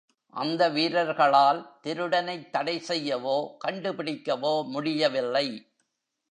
அந்த 0.33 0.69
வீரர்களால் 0.69 1.79
திருடனைத் 1.83 2.49
தடை 2.51 2.83
செய்யவோ, 2.87 3.57
கண்டுபிடிக்கவோ 3.65 4.67
முடியவில்லை. 4.67 5.47